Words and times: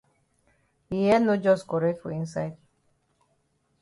Yi 0.89 0.99
head 1.09 1.21
no 1.25 1.35
jus 1.43 1.61
correct 1.73 1.99
for 2.01 2.11
inside. 2.19 2.57